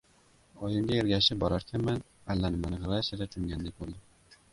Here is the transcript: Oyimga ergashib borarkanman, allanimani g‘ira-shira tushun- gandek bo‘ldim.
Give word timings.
Oyimga 0.67 0.93
ergashib 1.01 1.43
borarkanman, 1.43 2.01
allanimani 2.35 2.79
g‘ira-shira 2.87 3.29
tushun- 3.29 3.47
gandek 3.53 3.77
bo‘ldim. 3.83 4.01